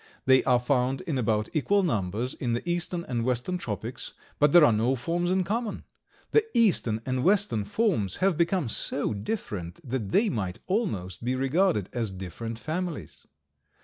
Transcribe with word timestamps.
They 0.25 0.43
are 0.45 0.57
found 0.57 1.01
in 1.01 1.19
about 1.19 1.49
equal 1.55 1.83
numbers 1.83 2.33
in 2.33 2.53
the 2.53 2.67
eastern 2.67 3.03
and 3.07 3.23
western 3.23 3.59
tropics, 3.59 4.13
but 4.39 4.51
there 4.51 4.65
are 4.65 4.73
no 4.73 4.95
forms 4.95 5.29
in 5.29 5.43
common. 5.43 5.83
The 6.31 6.43
eastern 6.57 7.03
and 7.05 7.23
western 7.23 7.65
forms 7.65 8.15
have 8.15 8.35
become 8.35 8.67
so 8.67 9.13
different 9.13 9.79
that 9.87 10.09
they 10.09 10.27
might 10.27 10.57
almost 10.65 11.23
be 11.23 11.35
regarded 11.35 11.87
as 11.93 12.09
different 12.09 12.57
families. 12.57 13.27